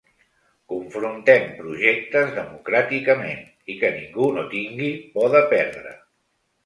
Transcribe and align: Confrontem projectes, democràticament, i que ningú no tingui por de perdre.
Confrontem 0.71 1.43
projectes, 1.57 2.33
democràticament, 2.39 3.43
i 3.75 3.79
que 3.83 3.93
ningú 3.99 4.31
no 4.39 4.47
tingui 4.55 4.91
por 5.19 5.33
de 5.37 5.45
perdre. 5.53 5.95